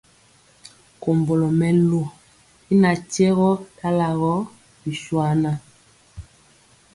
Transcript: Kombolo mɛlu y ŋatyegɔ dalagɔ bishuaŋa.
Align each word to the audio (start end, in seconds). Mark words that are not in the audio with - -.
Kombolo 1.01 1.47
mɛlu 1.59 2.01
y 2.71 2.73
ŋatyegɔ 2.81 3.49
dalagɔ 3.77 4.33
bishuaŋa. 4.81 5.51